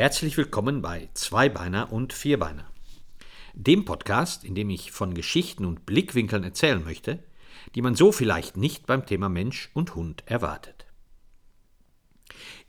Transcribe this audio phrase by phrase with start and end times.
[0.00, 2.72] Herzlich willkommen bei Zweibeiner und Vierbeiner,
[3.52, 7.22] dem Podcast, in dem ich von Geschichten und Blickwinkeln erzählen möchte,
[7.74, 10.86] die man so vielleicht nicht beim Thema Mensch und Hund erwartet.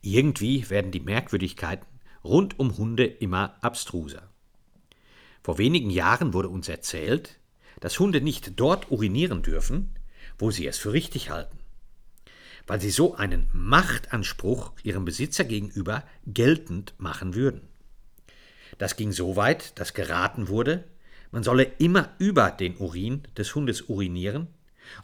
[0.02, 1.88] Irgendwie werden die Merkwürdigkeiten
[2.22, 4.30] rund um Hunde immer abstruser.
[5.42, 7.40] Vor wenigen Jahren wurde uns erzählt,
[7.80, 9.96] dass Hunde nicht dort urinieren dürfen,
[10.38, 11.61] wo sie es für richtig halten
[12.72, 17.68] weil sie so einen Machtanspruch ihrem Besitzer gegenüber geltend machen würden.
[18.78, 20.86] Das ging so weit, dass geraten wurde,
[21.32, 24.48] man solle immer über den Urin des Hundes urinieren,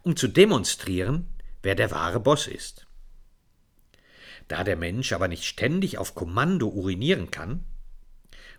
[0.02, 1.28] um zu demonstrieren,
[1.62, 2.88] wer der wahre Boss ist.
[4.48, 7.66] Da der Mensch aber nicht ständig auf Kommando urinieren kann,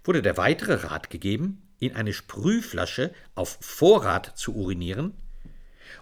[0.04, 5.14] wurde der weitere Rat gegeben, in eine Sprühflasche auf Vorrat zu urinieren,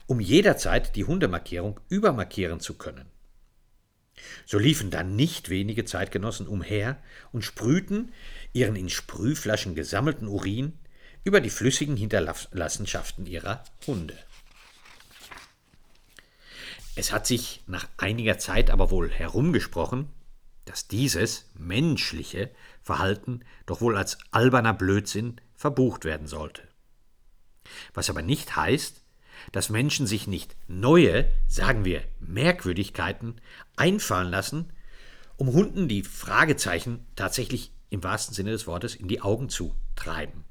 [0.07, 3.11] um jederzeit die Hundemarkierung übermarkieren zu können.
[4.47, 6.99] So liefen dann nicht wenige Zeitgenossen umher
[7.33, 8.13] und sprühten
[8.53, 10.73] ihren in Sprühflaschen gesammelten Urin
[11.25, 14.17] über die flüssigen Hinterlassenschaften ihrer Hunde.
[16.95, 20.09] Es hat sich nach einiger Zeit aber wohl herumgesprochen,
[20.65, 22.51] dass dieses menschliche
[22.83, 26.63] Verhalten doch wohl als alberner Blödsinn verbucht werden sollte.
[27.93, 29.03] Was aber nicht heißt,
[29.53, 33.41] dass Menschen sich nicht neue, sagen wir, Merkwürdigkeiten
[33.77, 34.73] einfallen lassen,
[35.37, 40.45] um Hunden die Fragezeichen tatsächlich im wahrsten Sinne des Wortes in die Augen zu treiben.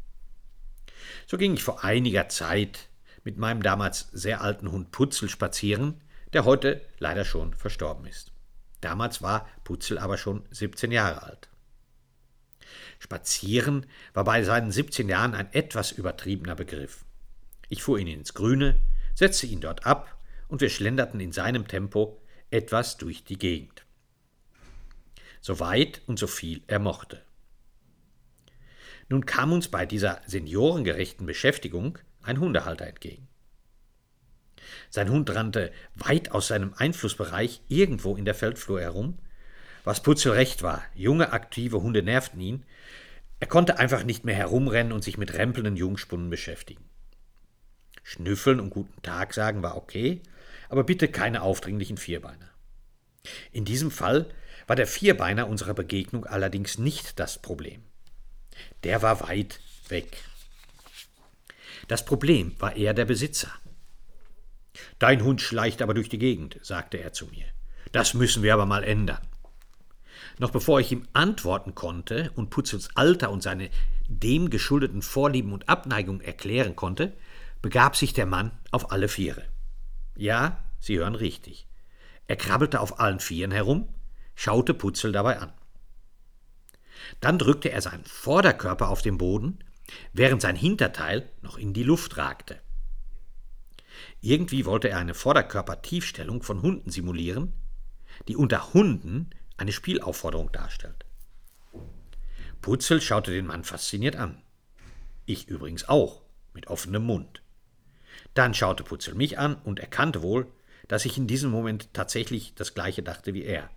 [1.27, 2.89] So ging ich vor einiger Zeit
[3.23, 6.01] mit meinem damals sehr alten Hund Putzel spazieren,
[6.33, 8.31] der heute leider schon verstorben ist.
[8.81, 11.49] Damals war Putzel aber schon 17 Jahre alt.
[12.99, 17.04] Spazieren war bei seinen 17 Jahren ein etwas übertriebener Begriff.
[17.69, 18.81] Ich fuhr ihn ins Grüne,
[19.13, 23.85] setzte ihn dort ab, und wir schlenderten in seinem Tempo etwas durch die Gegend.
[25.41, 27.21] So weit und so viel er mochte.
[29.09, 33.27] Nun kam uns bei dieser seniorengerechten Beschäftigung ein Hundehalter entgegen.
[34.89, 39.19] Sein Hund rannte weit aus seinem Einflussbereich irgendwo in der Feldflur herum,
[39.83, 40.83] was Putzel recht war.
[40.95, 42.65] Junge, aktive Hunde nervten ihn.
[43.39, 46.83] Er konnte einfach nicht mehr herumrennen und sich mit rempelnden Jungspunden beschäftigen.
[48.07, 50.21] Schnüffeln und guten Tag sagen war okay,
[50.69, 52.49] aber bitte keine aufdringlichen Vierbeiner.
[53.51, 54.27] In diesem Fall
[54.67, 57.81] war der Vierbeiner unserer Begegnung allerdings nicht das Problem.
[58.83, 60.17] Der war weit weg.
[61.87, 63.51] Das Problem war eher der Besitzer.
[64.99, 67.45] Dein Hund schleicht aber durch die Gegend, sagte er zu mir.
[67.91, 69.25] Das müssen wir aber mal ändern.
[70.37, 73.71] Noch bevor ich ihm antworten konnte und Putzels Alter und seine
[74.07, 77.13] dem geschuldeten Vorlieben und Abneigung erklären konnte,
[77.61, 79.43] begab sich der Mann auf alle Viere.
[80.15, 81.67] Ja, Sie hören richtig.
[82.27, 83.89] Er krabbelte auf allen Vieren herum,
[84.35, 85.51] schaute Putzel dabei an.
[87.21, 89.59] Dann drückte er seinen Vorderkörper auf den Boden,
[90.13, 92.59] während sein Hinterteil noch in die Luft ragte.
[94.21, 97.53] Irgendwie wollte er eine Vorderkörpertiefstellung von Hunden simulieren,
[98.27, 101.05] die unter Hunden eine Spielaufforderung darstellt.
[102.61, 104.41] Putzel schaute den Mann fasziniert an.
[105.25, 106.23] Ich übrigens auch,
[106.53, 107.41] mit offenem Mund.
[108.33, 110.47] Dann schaute Putzel mich an und erkannte wohl,
[110.87, 113.69] dass ich in diesem Moment tatsächlich das gleiche dachte wie er.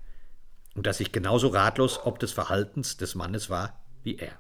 [0.74, 4.38] Und dass ich genauso ratlos ob des Verhaltens des Mannes war wie er.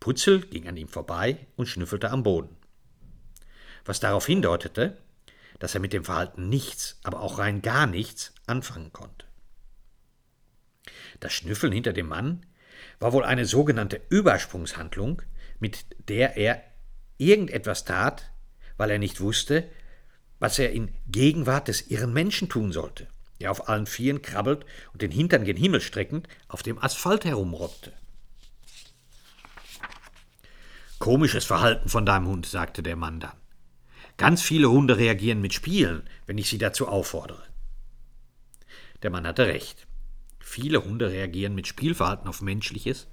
[0.00, 2.56] Putzel ging an ihm vorbei und schnüffelte am Boden.
[3.84, 4.98] Was darauf hindeutete,
[5.58, 9.26] dass er mit dem Verhalten nichts, aber auch rein gar nichts anfangen konnte.
[11.20, 12.44] Das Schnüffeln hinter dem Mann
[12.98, 15.22] war wohl eine sogenannte Übersprungshandlung,
[15.58, 16.62] mit der er
[17.18, 18.30] irgendetwas tat,
[18.76, 19.68] weil er nicht wusste,
[20.38, 23.06] was er in Gegenwart des irren Menschen tun sollte,
[23.40, 27.92] der auf allen Vieren krabbelt und den Hintern gen Himmel streckend auf dem Asphalt herumrobbte.
[30.98, 33.36] Komisches Verhalten von deinem Hund, sagte der Mann dann.
[34.16, 37.42] Ganz viele Hunde reagieren mit Spielen, wenn ich sie dazu auffordere.
[39.02, 39.86] Der Mann hatte recht.
[40.40, 43.08] Viele Hunde reagieren mit Spielverhalten auf menschliches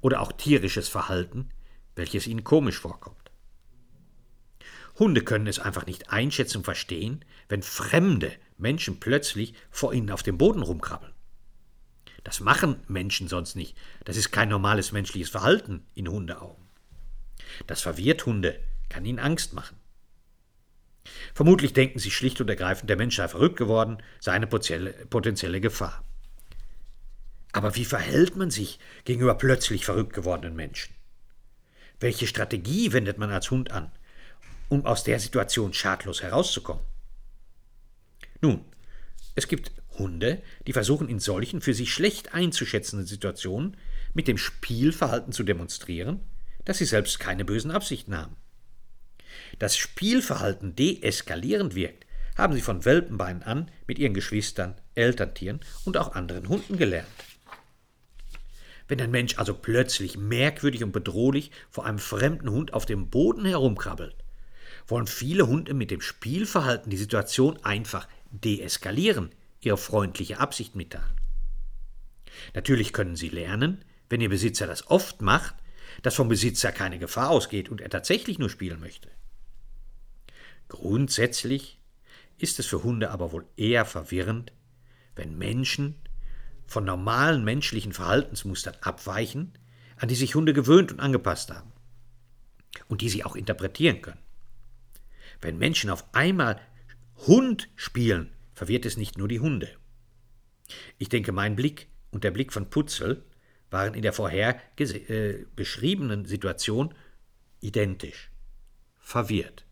[0.00, 1.50] oder auch tierisches Verhalten,
[1.94, 3.29] welches ihnen komisch vorkommt.
[5.00, 10.22] Hunde können es einfach nicht einschätzen und verstehen, wenn fremde Menschen plötzlich vor ihnen auf
[10.22, 11.14] dem Boden rumkrabbeln.
[12.22, 13.76] Das machen Menschen sonst nicht.
[14.04, 16.68] Das ist kein normales menschliches Verhalten in Hundeaugen.
[17.66, 18.60] Das verwirrt Hunde,
[18.90, 19.78] kann ihnen Angst machen.
[21.34, 26.04] Vermutlich denken sie schlicht und ergreifend, der Mensch sei verrückt geworden, sei eine potenzielle Gefahr.
[27.52, 30.94] Aber wie verhält man sich gegenüber plötzlich verrückt gewordenen Menschen?
[31.98, 33.90] Welche Strategie wendet man als Hund an?
[34.70, 36.82] Um aus der Situation schadlos herauszukommen?
[38.40, 38.64] Nun,
[39.34, 43.76] es gibt Hunde, die versuchen in solchen für sie schlecht einzuschätzenden Situationen
[44.14, 46.20] mit dem Spielverhalten zu demonstrieren,
[46.64, 48.36] dass sie selbst keine bösen Absichten haben.
[49.58, 52.06] Das Spielverhalten deeskalierend wirkt,
[52.36, 57.08] haben sie von Welpenbeinen an mit ihren Geschwistern, Elterntieren und auch anderen Hunden gelernt.
[58.88, 63.44] Wenn ein Mensch also plötzlich merkwürdig und bedrohlich vor einem fremden Hund auf dem Boden
[63.44, 64.16] herumkrabbelt,
[64.90, 71.16] wollen viele Hunde mit dem Spielverhalten die Situation einfach deeskalieren, ihre freundliche Absicht mitteilen.
[72.54, 75.54] Natürlich können sie lernen, wenn ihr Besitzer das oft macht,
[76.02, 79.10] dass vom Besitzer keine Gefahr ausgeht und er tatsächlich nur spielen möchte.
[80.68, 81.78] Grundsätzlich
[82.38, 84.52] ist es für Hunde aber wohl eher verwirrend,
[85.14, 85.96] wenn Menschen
[86.66, 89.52] von normalen menschlichen Verhaltensmustern abweichen,
[89.96, 91.72] an die sich Hunde gewöhnt und angepasst haben
[92.88, 94.20] und die sie auch interpretieren können.
[95.40, 96.60] Wenn Menschen auf einmal
[97.26, 99.70] Hund spielen, verwirrt es nicht nur die Hunde.
[100.98, 103.24] Ich denke, mein Blick und der Blick von Putzel
[103.70, 106.94] waren in der vorher äh, beschriebenen Situation
[107.60, 108.30] identisch.
[108.98, 109.64] Verwirrt.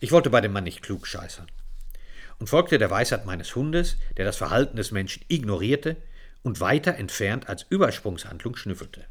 [0.00, 1.46] Ich wollte bei dem Mann nicht klug scheißern
[2.38, 5.96] und folgte der Weisheit meines Hundes, der das Verhalten des Menschen ignorierte
[6.42, 9.06] und weiter entfernt als Übersprungshandlung schnüffelte.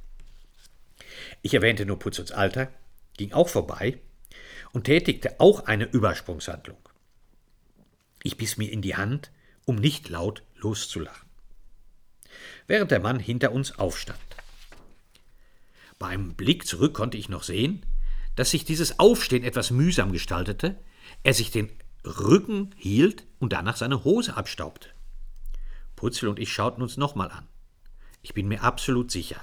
[1.41, 2.69] Ich erwähnte nur Putzels Alter,
[3.17, 3.99] ging auch vorbei
[4.73, 6.77] und tätigte auch eine Übersprungshandlung.
[8.23, 9.31] Ich biss mir in die Hand,
[9.65, 11.29] um nicht laut loszulachen.
[12.67, 14.19] Während der Mann hinter uns aufstand.
[15.99, 17.85] Beim Blick zurück konnte ich noch sehen,
[18.35, 20.77] dass sich dieses Aufstehen etwas mühsam gestaltete,
[21.21, 21.69] er sich den
[22.05, 24.89] Rücken hielt und danach seine Hose abstaubte.
[25.95, 27.47] Putzel und ich schauten uns nochmal an.
[28.21, 29.41] Ich bin mir absolut sicher,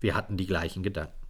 [0.00, 1.26] wir hatten die gleichen Gedanken.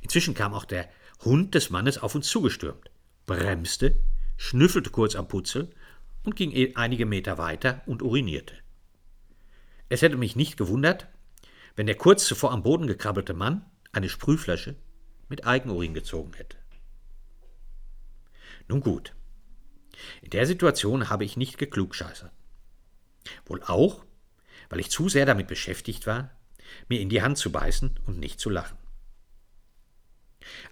[0.00, 0.88] Inzwischen kam auch der
[1.24, 2.90] Hund des Mannes auf uns zugestürmt,
[3.26, 3.98] bremste,
[4.36, 5.70] schnüffelte kurz am Putzel
[6.24, 8.54] und ging e- einige Meter weiter und urinierte.
[9.88, 11.08] Es hätte mich nicht gewundert,
[11.74, 14.76] wenn der kurz zuvor am Boden gekrabbelte Mann eine Sprühflasche
[15.28, 16.56] mit Eigenurin gezogen hätte.
[18.68, 19.14] Nun gut.
[20.22, 22.30] In der Situation habe ich nicht geklugscheißert.
[23.46, 24.04] Wohl auch,
[24.68, 26.30] weil ich zu sehr damit beschäftigt war,
[26.88, 28.76] mir in die Hand zu beißen und nicht zu lachen.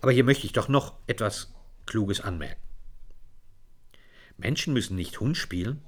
[0.01, 1.55] Aber hier möchte ich doch noch etwas
[1.87, 2.61] Kluges anmerken.
[4.37, 5.83] Menschen müssen nicht Hund spielen,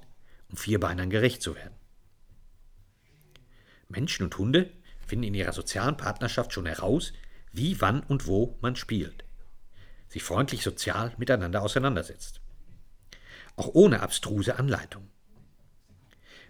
[0.49, 1.75] um Vierbeinern gerecht zu werden.
[3.87, 4.71] Menschen und Hunde
[5.05, 7.13] finden in ihrer sozialen Partnerschaft schon heraus,
[7.51, 9.23] wie, wann und wo man spielt,
[10.07, 12.41] sich freundlich sozial miteinander auseinandersetzt.
[13.55, 15.09] Auch ohne abstruse Anleitung.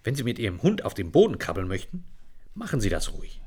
[0.03, 2.05] Wenn Sie mit Ihrem Hund auf dem Boden krabbeln möchten,
[2.53, 3.41] machen Sie das ruhig.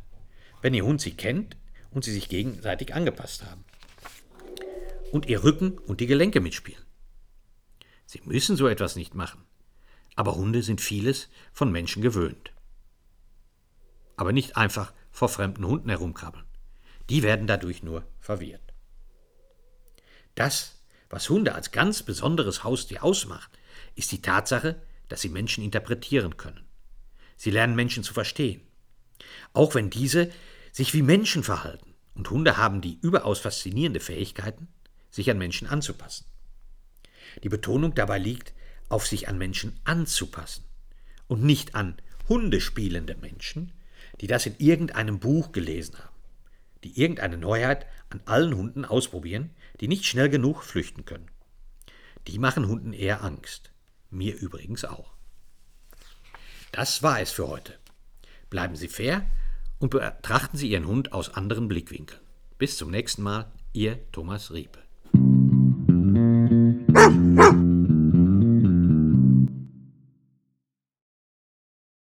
[0.61, 1.57] Wenn Ihr Hund Sie kennt
[1.91, 3.65] und Sie sich gegenseitig angepasst haben.
[5.13, 6.83] Und Ihr Rücken und die Gelenke mitspielen.
[8.07, 9.45] Sie müssen so etwas nicht machen.
[10.17, 12.53] Aber Hunde sind vieles von Menschen gewöhnt.
[14.17, 16.47] Aber nicht einfach vor fremden Hunden herumkrabbeln.
[17.11, 18.73] Die werden dadurch nur verwirrt.
[20.35, 23.51] Das, was Hunde als ganz besonderes Haustier ausmacht,
[23.95, 26.65] ist die Tatsache, dass sie Menschen interpretieren können.
[27.37, 28.63] Sie lernen Menschen zu verstehen.
[29.53, 30.31] Auch wenn diese
[30.71, 31.95] sich wie Menschen verhalten.
[32.15, 34.69] Und Hunde haben die überaus faszinierende Fähigkeiten,
[35.13, 36.27] sich an Menschen anzupassen.
[37.45, 38.53] Die Betonung dabei liegt,
[38.89, 40.65] auf sich an Menschen anzupassen
[41.29, 41.95] und nicht an
[42.29, 43.73] hundespielende Menschen,
[44.21, 46.13] die das in irgendeinem Buch gelesen haben
[46.85, 49.51] die irgendeine Neuheit an allen Hunden ausprobieren,
[49.81, 51.31] die nicht schnell genug flüchten können.
[52.27, 53.71] Die machen Hunden eher Angst.
[54.11, 55.13] Mir übrigens auch.
[56.73, 57.79] Das war es für heute.
[58.51, 59.27] Bleiben Sie fair
[59.79, 62.21] und betrachten Sie Ihren Hund aus anderen Blickwinkeln.
[62.59, 64.82] Bis zum nächsten Mal, Ihr Thomas Riepe.